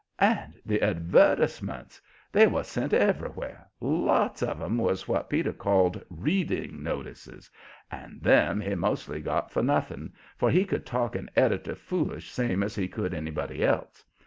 And 0.17 0.55
the 0.65 0.81
advertisements! 0.81 2.01
They 2.31 2.47
was 2.47 2.67
sent 2.67 2.91
everywheres. 2.91 3.67
Lots 3.79 4.41
of 4.41 4.59
'em 4.59 4.79
was 4.79 5.07
what 5.07 5.29
Peter 5.29 5.53
called 5.53 6.03
"reading 6.09 6.81
notices," 6.81 7.51
and 7.91 8.19
them 8.19 8.59
he 8.61 8.73
mostly 8.73 9.21
got 9.21 9.51
for 9.51 9.61
nothing, 9.61 10.13
for 10.37 10.49
he 10.49 10.65
could 10.65 10.87
talk 10.87 11.15
an 11.15 11.29
editor 11.35 11.75
foolish 11.75 12.31
same 12.31 12.63
as 12.63 12.73
he 12.73 12.87
could 12.87 13.13
anybody 13.13 13.63
else. 13.63 14.03